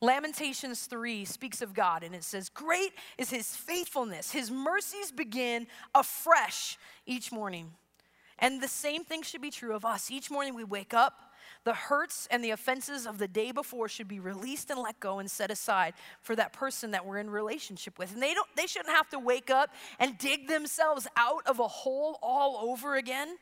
[0.00, 4.30] Lamentations 3 speaks of God and it says, Great is his faithfulness.
[4.30, 7.72] His mercies begin afresh each morning.
[8.38, 10.10] And the same thing should be true of us.
[10.10, 11.33] Each morning we wake up,
[11.64, 15.18] the hurts and the offenses of the day before should be released and let go
[15.18, 18.12] and set aside for that person that we're in relationship with.
[18.12, 21.68] And they don't they shouldn't have to wake up and dig themselves out of a
[21.68, 23.36] hole all over again.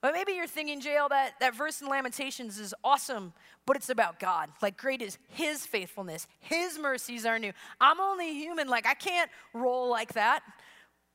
[0.00, 3.32] But maybe you're thinking, JL, that, that verse in Lamentations is awesome,
[3.66, 4.50] but it's about God.
[4.60, 7.52] Like, great is His faithfulness, His mercies are new.
[7.80, 10.42] I'm only human, like, I can't roll like that.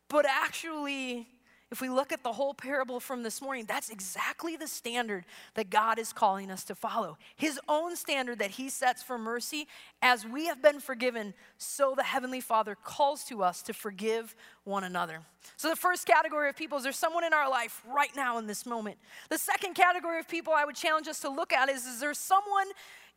[0.07, 1.27] But actually,
[1.69, 5.69] if we look at the whole parable from this morning, that's exactly the standard that
[5.69, 7.17] God is calling us to follow.
[7.35, 9.67] His own standard that He sets for mercy,
[10.01, 14.85] as we have been forgiven, so the Heavenly Father calls to us to forgive one
[14.85, 15.19] another.
[15.57, 18.47] So, the first category of people is there's someone in our life right now in
[18.47, 18.97] this moment.
[19.29, 22.13] The second category of people I would challenge us to look at is is there
[22.13, 22.67] someone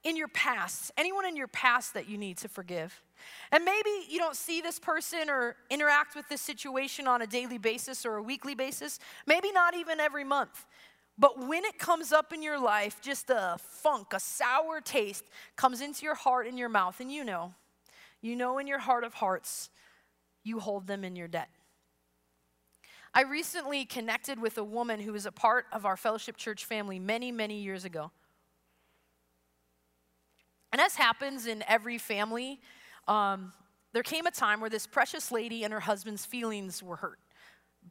[0.04, 3.02] in your past, anyone in your past that you need to forgive?
[3.52, 7.58] And maybe you don't see this person or interact with this situation on a daily
[7.58, 10.66] basis or a weekly basis, maybe not even every month.
[11.18, 15.24] But when it comes up in your life, just a funk, a sour taste
[15.54, 17.52] comes into your heart and your mouth, and you know,
[18.22, 19.68] you know in your heart of hearts,
[20.42, 21.50] you hold them in your debt.
[23.12, 26.98] I recently connected with a woman who was a part of our fellowship church family
[26.98, 28.12] many, many years ago.
[30.72, 32.60] And as happens in every family,
[33.08, 33.52] um,
[33.92, 37.18] there came a time where this precious lady and her husband's feelings were hurt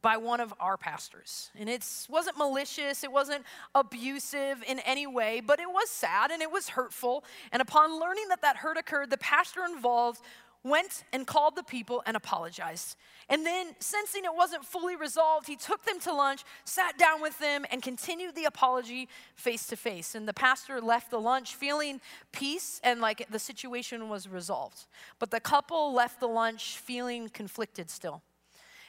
[0.02, 1.50] by one of our pastors.
[1.58, 6.40] And it wasn't malicious, it wasn't abusive in any way, but it was sad and
[6.40, 7.24] it was hurtful.
[7.52, 10.22] And upon learning that that hurt occurred, the pastor involved
[10.62, 12.96] went and called the people and apologized.
[13.28, 17.38] And then, sensing it wasn't fully resolved, he took them to lunch, sat down with
[17.38, 20.14] them, and continued the apology face to face.
[20.14, 22.00] And the pastor left the lunch feeling
[22.32, 24.86] peace and like the situation was resolved.
[25.18, 28.22] But the couple left the lunch feeling conflicted still.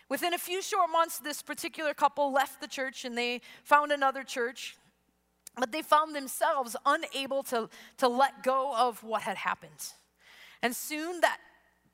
[0.10, 4.24] Within a few short months, this particular couple left the church and they found another
[4.24, 4.76] church.
[5.56, 9.94] But they found themselves unable to, to let go of what had happened.
[10.62, 11.38] And soon that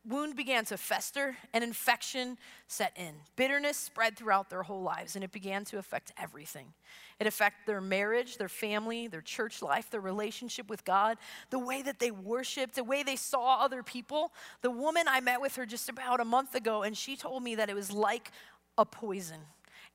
[0.08, 2.38] wound began to fester and infection
[2.68, 3.14] set in.
[3.36, 6.74] Bitterness spread throughout their whole lives and it began to affect everything.
[7.20, 11.18] It affected their marriage, their family, their church life, their relationship with God,
[11.50, 14.32] the way that they worshiped, the way they saw other people.
[14.62, 17.56] The woman I met with her just about a month ago and she told me
[17.56, 18.32] that it was like
[18.78, 19.42] a poison.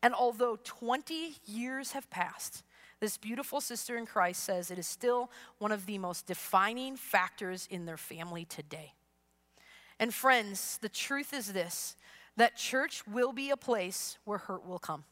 [0.02, 2.64] And although 20 years have passed,
[3.00, 7.66] this beautiful sister in Christ says it is still one of the most defining factors
[7.70, 8.92] in their family today.
[9.98, 11.96] And friends, the truth is this
[12.36, 15.04] that church will be a place where hurt will come.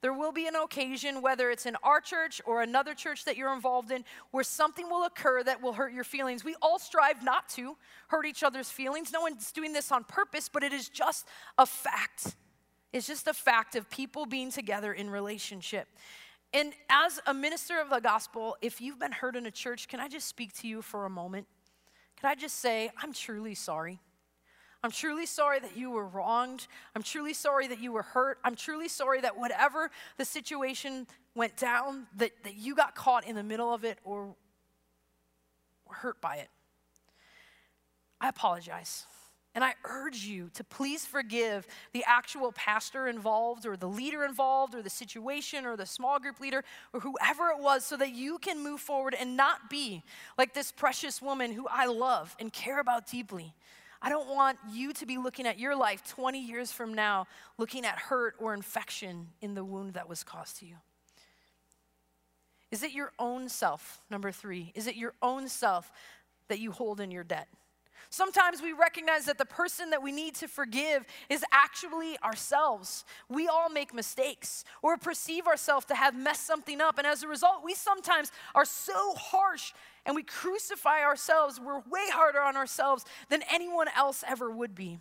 [0.00, 3.52] There will be an occasion, whether it's in our church or another church that you're
[3.52, 6.44] involved in, where something will occur that will hurt your feelings.
[6.44, 7.76] We all strive not to
[8.08, 9.12] hurt each other's feelings.
[9.12, 11.26] No one's doing this on purpose, but it is just
[11.58, 12.36] a fact.
[12.92, 15.88] It's just a fact of people being together in relationship.
[16.52, 20.00] And as a minister of the gospel, if you've been hurt in a church, can
[20.00, 21.46] I just speak to you for a moment?
[22.18, 24.00] Can I just say, I'm truly sorry.
[24.82, 26.66] I'm truly sorry that you were wronged.
[26.94, 28.38] I'm truly sorry that you were hurt.
[28.44, 33.34] I'm truly sorry that whatever the situation went down, that, that you got caught in
[33.34, 34.34] the middle of it or
[35.86, 36.48] were hurt by it.
[38.20, 39.06] I apologize.
[39.54, 44.74] And I urge you to please forgive the actual pastor involved, or the leader involved,
[44.74, 46.62] or the situation, or the small group leader,
[46.92, 50.02] or whoever it was, so that you can move forward and not be
[50.36, 53.54] like this precious woman who I love and care about deeply.
[54.06, 57.26] I don't want you to be looking at your life 20 years from now,
[57.58, 60.76] looking at hurt or infection in the wound that was caused to you.
[62.70, 64.70] Is it your own self, number three?
[64.76, 65.90] Is it your own self
[66.46, 67.48] that you hold in your debt?
[68.08, 73.04] Sometimes we recognize that the person that we need to forgive is actually ourselves.
[73.28, 76.98] We all make mistakes or perceive ourselves to have messed something up.
[76.98, 79.72] And as a result, we sometimes are so harsh
[80.06, 81.60] and we crucify ourselves.
[81.60, 84.98] We're way harder on ourselves than anyone else ever would be.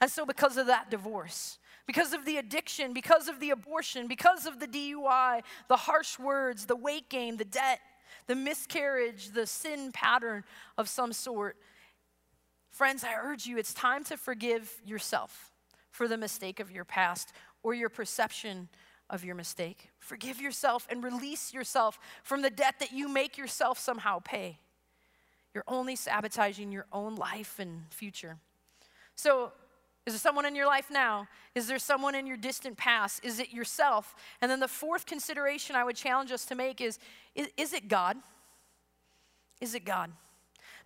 [0.00, 4.46] And so, because of that divorce, because of the addiction, because of the abortion, because
[4.46, 7.80] of the DUI, the harsh words, the weight gain, the debt,
[8.26, 10.42] the miscarriage, the sin pattern
[10.78, 11.56] of some sort,
[12.70, 15.50] Friends, I urge you, it's time to forgive yourself
[15.90, 17.32] for the mistake of your past
[17.62, 18.68] or your perception
[19.10, 19.90] of your mistake.
[19.98, 24.58] Forgive yourself and release yourself from the debt that you make yourself somehow pay.
[25.52, 28.38] You're only sabotaging your own life and future.
[29.16, 29.52] So,
[30.06, 31.28] is there someone in your life now?
[31.54, 33.22] Is there someone in your distant past?
[33.22, 34.14] Is it yourself?
[34.40, 36.98] And then the fourth consideration I would challenge us to make is
[37.34, 38.16] is, is it God?
[39.60, 40.10] Is it God?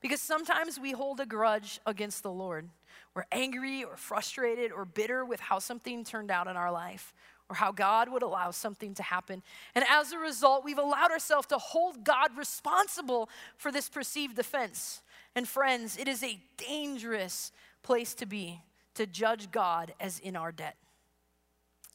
[0.01, 2.69] Because sometimes we hold a grudge against the Lord.
[3.15, 7.15] We're angry or frustrated or bitter with how something turned out in our life
[7.49, 9.43] or how God would allow something to happen.
[9.75, 15.03] And as a result, we've allowed ourselves to hold God responsible for this perceived offense.
[15.35, 18.61] And friends, it is a dangerous place to be
[18.95, 20.77] to judge God as in our debt.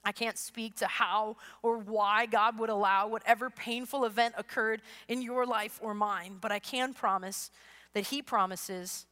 [0.03, 5.21] I can't speak to how or why God would allow whatever painful event occurred in
[5.21, 7.51] your life or mine, but I can promise
[7.93, 9.05] that he promises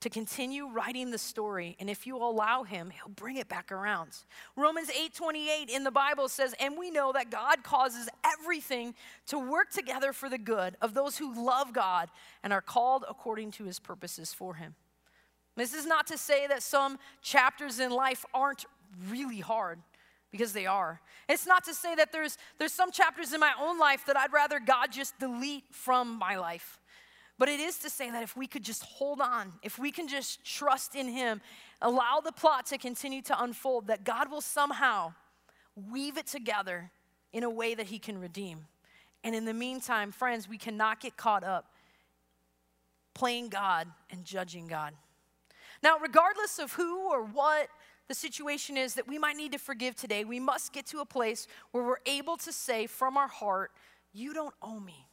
[0.00, 4.10] to continue writing the story and if you allow him he'll bring it back around.
[4.56, 8.94] Romans 8.28 in the bible says and we know that god causes everything
[9.26, 12.08] to work together for the good of those who love god
[12.42, 14.74] and are called according to his purposes for him.
[15.56, 18.64] This is not to say that some chapters in life aren't
[19.08, 19.78] really hard
[20.30, 21.00] because they are.
[21.28, 24.32] It's not to say that there's there's some chapters in my own life that i'd
[24.32, 26.79] rather god just delete from my life
[27.40, 30.06] but it is to say that if we could just hold on, if we can
[30.06, 31.40] just trust in Him,
[31.80, 35.14] allow the plot to continue to unfold, that God will somehow
[35.90, 36.90] weave it together
[37.32, 38.66] in a way that He can redeem.
[39.24, 41.72] And in the meantime, friends, we cannot get caught up
[43.14, 44.92] playing God and judging God.
[45.82, 47.68] Now, regardless of who or what
[48.08, 51.06] the situation is that we might need to forgive today, we must get to a
[51.06, 53.70] place where we're able to say from our heart,
[54.12, 55.06] You don't owe me.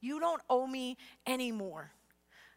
[0.00, 0.96] You don't owe me
[1.26, 1.92] anymore.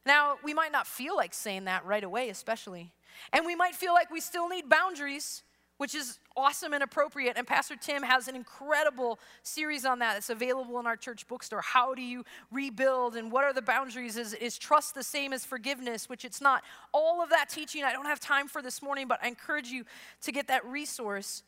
[0.06, 2.92] Now, we might not feel like saying that right away, especially.
[3.32, 5.44] And we might feel like we still need boundaries,
[5.78, 7.38] which is awesome and appropriate.
[7.38, 10.18] And Pastor Tim has an incredible series on that.
[10.18, 11.62] It's available in our church bookstore.
[11.62, 14.18] How do you rebuild and what are the boundaries?
[14.18, 16.64] Is, is trust the same as forgiveness, which it's not?
[16.92, 19.86] All of that teaching, I don't have time for this morning, but I encourage you
[20.24, 21.44] to get that resource.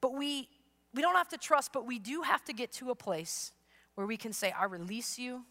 [0.00, 0.48] But we,
[0.92, 3.52] we don't have to trust, but we do have to get to a place
[3.94, 5.44] where we can say, I release you.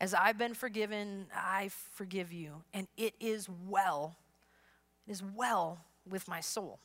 [0.00, 2.62] As I've been forgiven, I forgive you.
[2.72, 4.16] And it is well,
[5.06, 5.78] it is well
[6.08, 6.80] with my soul.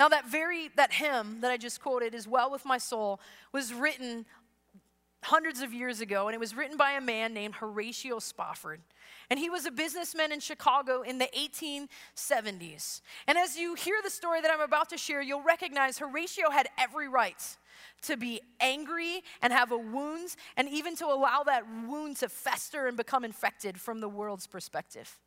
[0.00, 3.20] Now, that very, that hymn that I just quoted, is well with my soul,
[3.52, 4.26] was written
[5.22, 8.80] hundreds of years ago, and it was written by a man named Horatio Spafford.
[9.30, 13.00] And he was a businessman in Chicago in the 1870s.
[13.26, 16.68] And as you hear the story that I'm about to share, you'll recognize Horatio had
[16.78, 17.42] every right
[18.02, 22.86] to be angry and have a wound, and even to allow that wound to fester
[22.86, 25.18] and become infected from the world's perspective.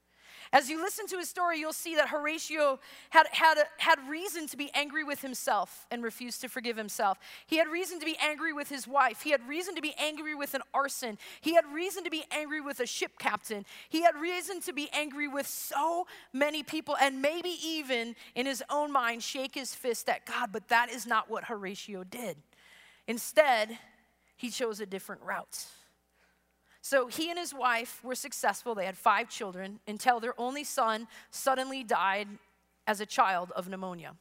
[0.54, 2.80] As you listen to his story, you'll see that Horatio
[3.12, 7.18] had, had, had reason to be angry with himself and refused to forgive himself.
[7.48, 9.22] He had reason to be angry with his wife.
[9.22, 11.18] He had reason to be angry with an arson.
[11.40, 13.66] He had reason to be angry with a ship captain.
[13.88, 18.62] He had reason to be angry with so many people, and maybe even in his
[18.70, 22.36] own mind shake his fist at God, but that is not what Horatio did.
[23.08, 23.78] Instead,
[24.36, 25.66] he chose a different route.
[26.82, 28.74] So he and his wife were successful.
[28.74, 32.28] They had five children until their only son suddenly died
[32.88, 34.16] as a child of pneumonia.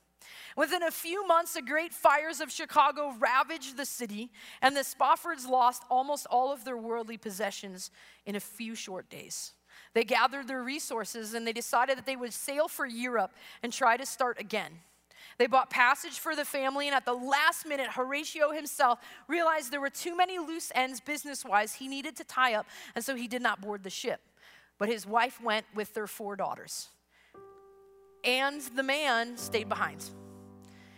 [0.56, 4.30] Within a few months, the great fires of Chicago ravaged the city,
[4.60, 7.90] and the Spaffords lost almost all of their worldly possessions
[8.26, 9.54] in a few short days.
[9.94, 13.32] They gathered their resources and they decided that they would sail for Europe
[13.62, 14.80] and try to start again.
[15.40, 19.80] They bought passage for the family, and at the last minute, Horatio himself realized there
[19.80, 23.26] were too many loose ends business wise he needed to tie up, and so he
[23.26, 24.20] did not board the ship.
[24.76, 26.88] But his wife went with their four daughters.
[28.22, 30.04] And the man stayed behind.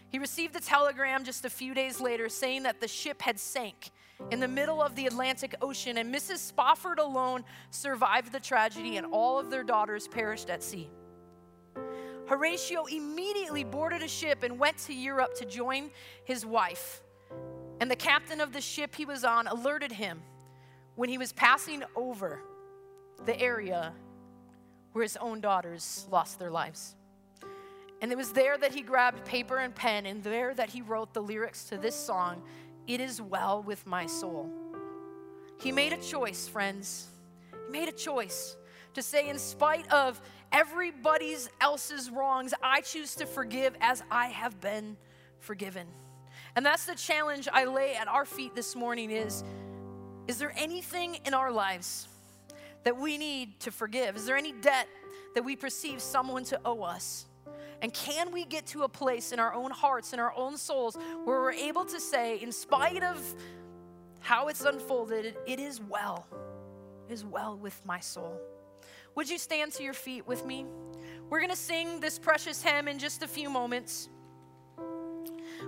[0.09, 3.93] He received a telegram just a few days later saying that the ship had sank
[4.33, 6.39] in the middle of the Atlantic Ocean, and Mrs.
[6.39, 10.91] Spafford alone survived the tragedy, and all of their daughters perished at sea.
[12.27, 15.91] Horatio immediately boarded a ship and went to Europe to join
[16.25, 17.03] his wife.
[17.81, 20.23] And the captain of the ship he was on alerted him
[20.95, 22.41] when he was passing over
[23.25, 23.93] the area
[24.93, 26.95] where his own daughters lost their lives.
[28.01, 31.15] And it was there that he grabbed paper and pen, and there that he wrote
[31.15, 32.43] the lyrics to this song,
[32.87, 34.51] It Is Well With My Soul.
[35.61, 37.07] He made a choice, friends.
[37.67, 38.57] He made a choice
[38.95, 40.21] to say, in spite of
[40.53, 44.97] everybody's else's wrongs, I choose to forgive as I have been
[45.39, 45.87] forgiven.
[46.55, 49.43] And that's the challenge I lay at our feet this morning is
[50.29, 52.07] is there anything in our lives
[52.85, 54.15] that we need to forgive?
[54.17, 54.87] Is there any debt
[55.35, 57.27] that we perceive someone to owe us?
[57.81, 60.97] And can we get to a place in our own hearts, in our own souls,
[61.25, 63.21] where we're able to say, in spite of
[64.21, 66.27] how it's unfolded, it is well,
[67.09, 68.41] it is well with my soul.
[69.15, 70.67] Would you stand to your feet with me?
[71.29, 74.09] We're going to sing this precious hymn in just a few moments.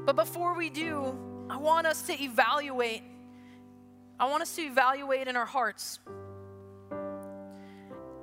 [0.05, 1.17] But before we do,
[1.49, 3.03] I want us to evaluate.
[4.19, 5.99] I want us to evaluate in our hearts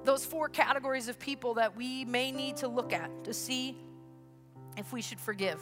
[0.03, 3.77] those four categories of people that we may need to look at to see
[4.77, 5.61] if we should forgive.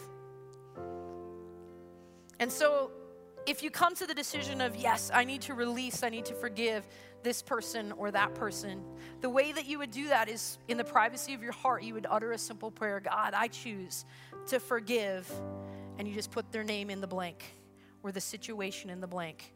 [2.39, 2.91] And so,
[3.45, 6.33] if you come to the decision of, yes, I need to release, I need to
[6.33, 6.87] forgive,
[7.23, 8.83] this person or that person.
[9.21, 11.93] The way that you would do that is in the privacy of your heart, you
[11.93, 14.05] would utter a simple prayer God, I choose
[14.47, 15.29] to forgive.
[15.97, 17.43] And you just put their name in the blank
[18.03, 19.53] or the situation in the blank.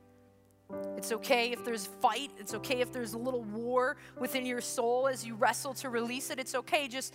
[0.97, 2.31] It's okay if there's fight.
[2.37, 6.29] It's okay if there's a little war within your soul as you wrestle to release
[6.29, 6.39] it.
[6.39, 6.87] It's okay.
[6.87, 7.13] Just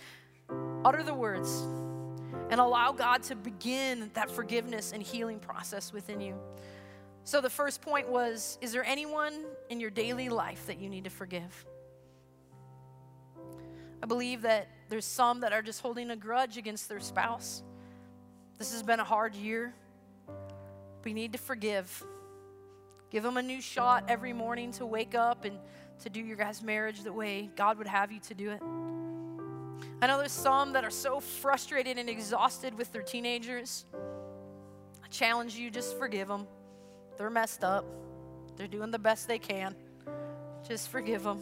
[0.83, 1.49] utter the words
[2.49, 6.35] and allow God to begin that forgiveness and healing process within you.
[7.23, 9.33] So the first point was Is there anyone
[9.69, 11.65] in your daily life that you need to forgive?
[14.01, 17.63] I believe that there's some that are just holding a grudge against their spouse.
[18.57, 19.73] This has been a hard year.
[21.03, 22.03] We need to forgive.
[23.09, 25.57] Give them a new shot every morning to wake up and
[26.01, 28.61] to do your guys' marriage the way God would have you to do it.
[30.01, 33.85] I know there's some that are so frustrated and exhausted with their teenagers.
[35.03, 36.47] I challenge you just forgive them.
[37.19, 37.83] They're messed up.
[38.55, 39.75] They're doing the best they can.
[40.65, 41.41] Just forgive them.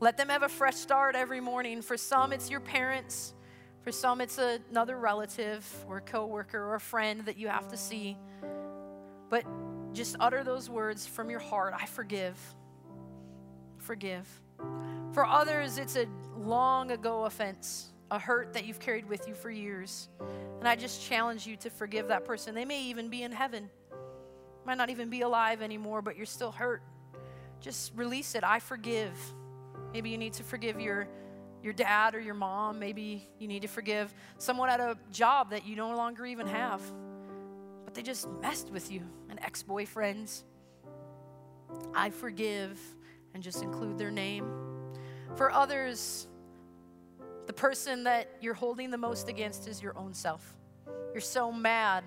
[0.00, 1.80] Let them have a fresh start every morning.
[1.80, 3.32] For some, it's your parents.
[3.80, 8.18] For some, it's another relative or coworker or a friend that you have to see.
[9.30, 9.46] But
[9.94, 12.38] just utter those words from your heart I forgive.
[13.78, 14.28] Forgive.
[15.14, 16.06] For others, it's a
[16.36, 20.10] long ago offense, a hurt that you've carried with you for years.
[20.58, 22.54] And I just challenge you to forgive that person.
[22.54, 23.70] They may even be in heaven
[24.66, 26.82] might not even be alive anymore, but you're still hurt.
[27.60, 28.44] Just release it.
[28.44, 29.16] I forgive.
[29.92, 31.08] Maybe you need to forgive your
[31.62, 32.78] your dad or your mom.
[32.78, 36.80] Maybe you need to forgive someone at a job that you no longer even have.
[37.84, 40.44] But they just messed with you, an ex-boyfriends.
[41.94, 42.78] I forgive
[43.34, 44.46] and just include their name.
[45.34, 46.28] For others,
[47.46, 50.54] the person that you're holding the most against is your own self.
[51.12, 52.04] You're so mad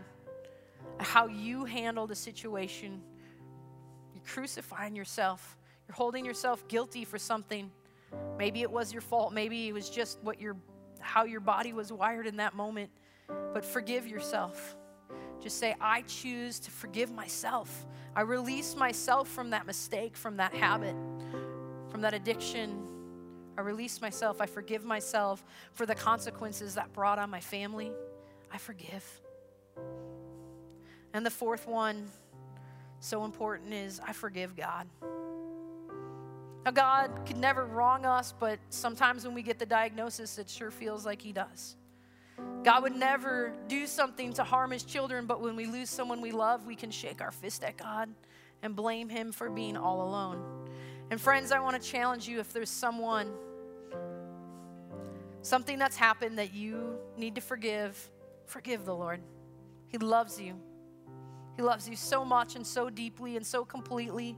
[0.99, 3.01] how you handled a situation
[4.13, 5.57] You're crucifying yourself.
[5.87, 7.71] You're holding yourself guilty for something.
[8.37, 9.33] Maybe it was your fault.
[9.33, 10.55] Maybe it was just what your
[10.99, 12.91] how your body was wired in that moment.
[13.53, 14.75] But forgive yourself.
[15.41, 17.85] Just say, I choose to forgive myself.
[18.15, 20.95] I release myself from that mistake, from that habit,
[21.89, 22.85] from that addiction.
[23.57, 24.41] I release myself.
[24.41, 27.91] I forgive myself for the consequences that brought on my family.
[28.51, 29.21] I forgive.
[31.13, 32.07] And the fourth one,
[32.99, 34.87] so important, is I forgive God.
[36.65, 40.71] Now, God could never wrong us, but sometimes when we get the diagnosis, it sure
[40.71, 41.75] feels like He does.
[42.63, 46.31] God would never do something to harm His children, but when we lose someone we
[46.31, 48.09] love, we can shake our fist at God
[48.61, 50.43] and blame Him for being all alone.
[51.09, 53.31] And, friends, I want to challenge you if there's someone,
[55.41, 58.09] something that's happened that you need to forgive,
[58.45, 59.21] forgive the Lord.
[59.87, 60.55] He loves you.
[61.59, 64.37] He loves you so much and so deeply and so completely.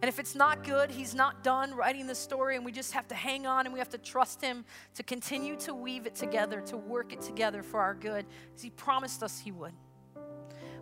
[0.00, 3.08] And if it's not good, he's not done writing the story, and we just have
[3.08, 6.60] to hang on and we have to trust him to continue to weave it together,
[6.66, 8.24] to work it together for our good,
[8.54, 9.72] as he promised us he would.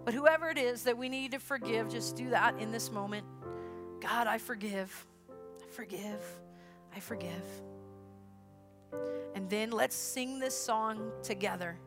[0.05, 3.25] But whoever it is that we need to forgive, just do that in this moment.
[3.99, 5.07] God, I forgive.
[5.31, 6.23] I forgive.
[6.95, 7.47] I forgive.
[9.35, 11.79] And then let's sing this song together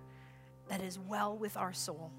[0.69, 2.11] that is well with our soul.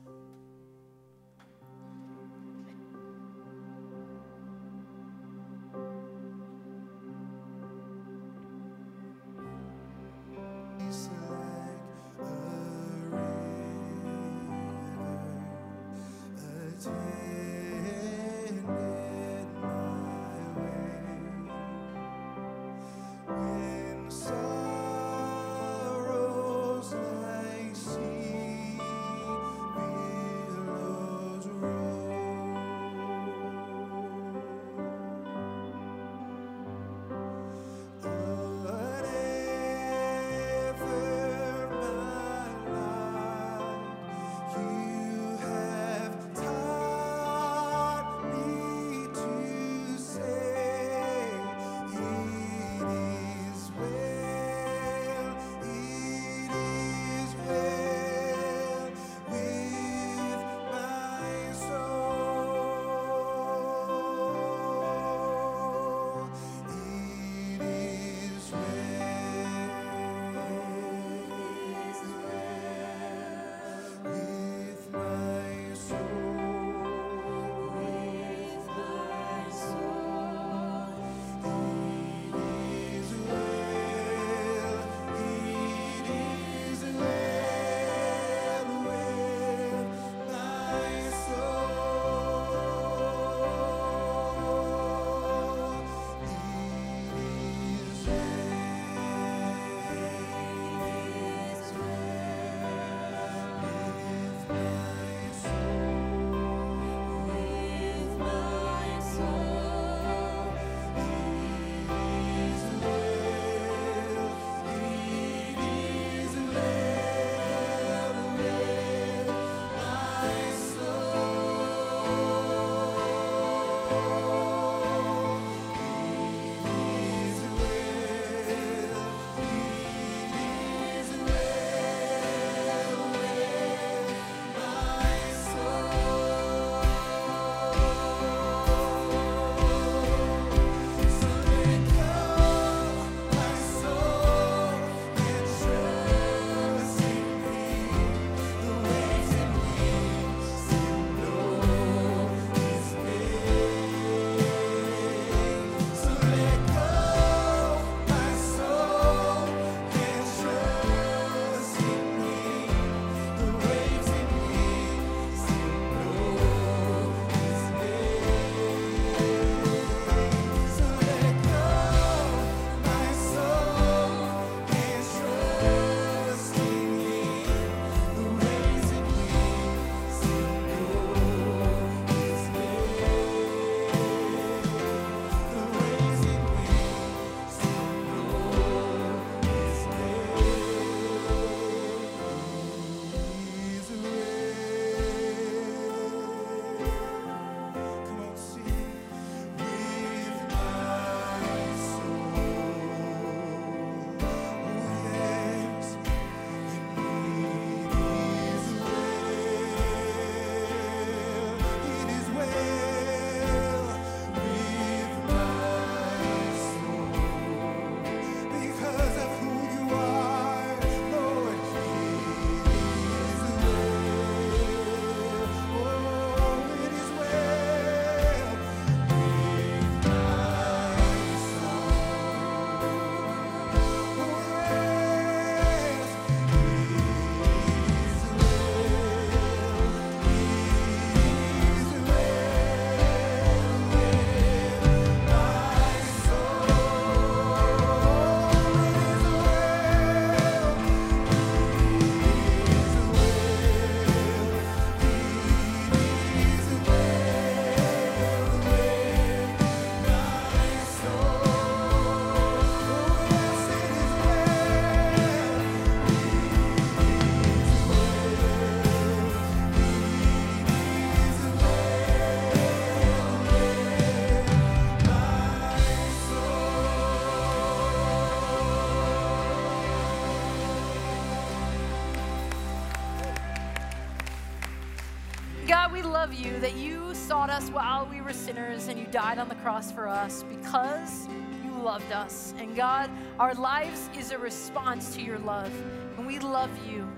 [286.46, 289.90] You that you sought us while we were sinners and you died on the cross
[289.90, 291.28] for us because
[291.64, 292.54] you loved us.
[292.58, 295.72] And God, our lives is a response to your love.
[296.16, 297.08] And we love you.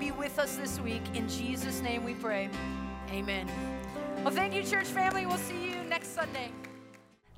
[0.00, 1.02] Be with us this week.
[1.14, 2.48] In Jesus' name we pray.
[3.10, 3.46] Amen.
[4.24, 5.26] Well, thank you, church family.
[5.26, 6.50] We'll see you next Sunday.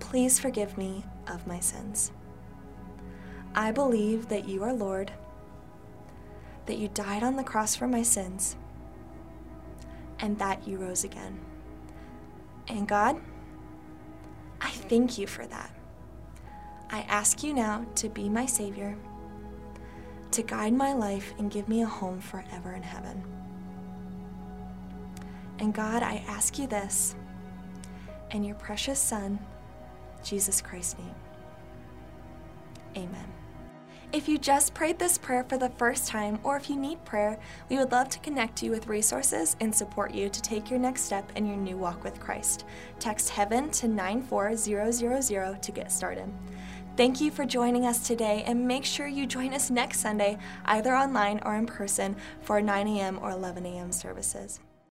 [0.00, 2.12] Please forgive me of my sins.
[3.54, 5.12] I believe that you are Lord,
[6.66, 8.56] that you died on the cross for my sins,
[10.20, 11.38] and that you rose again.
[12.68, 13.20] And God,
[14.60, 15.70] I thank you for that.
[16.90, 18.96] I ask you now to be my Savior,
[20.30, 23.24] to guide my life and give me a home forever in heaven.
[25.58, 27.16] And God, I ask you this
[28.30, 29.38] in your precious Son,
[30.22, 31.14] Jesus Christ's name.
[32.96, 33.32] Amen.
[34.10, 37.38] If you just prayed this prayer for the first time, or if you need prayer,
[37.68, 41.02] we would love to connect you with resources and support you to take your next
[41.02, 42.64] step in your new walk with Christ.
[42.98, 46.32] Text heaven to 94000 to get started.
[46.96, 50.96] Thank you for joining us today, and make sure you join us next Sunday, either
[50.96, 53.18] online or in person, for 9 a.m.
[53.20, 53.92] or 11 a.m.
[53.92, 54.58] services.